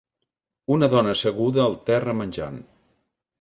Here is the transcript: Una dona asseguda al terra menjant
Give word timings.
Una 0.75 0.89
dona 0.93 1.13
asseguda 1.17 1.61
al 1.67 1.77
terra 1.91 2.17
menjant 2.23 2.59